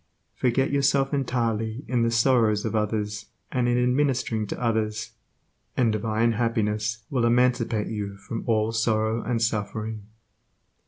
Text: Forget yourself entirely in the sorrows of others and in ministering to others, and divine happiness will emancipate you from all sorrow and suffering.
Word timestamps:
Forget 0.33 0.71
yourself 0.71 1.13
entirely 1.13 1.85
in 1.87 2.01
the 2.01 2.09
sorrows 2.09 2.65
of 2.65 2.75
others 2.75 3.27
and 3.51 3.67
in 3.67 3.95
ministering 3.95 4.47
to 4.47 4.59
others, 4.59 5.11
and 5.77 5.91
divine 5.91 6.31
happiness 6.31 7.03
will 7.11 7.23
emancipate 7.23 7.85
you 7.85 8.17
from 8.17 8.43
all 8.47 8.71
sorrow 8.71 9.21
and 9.21 9.39
suffering. 9.43 10.07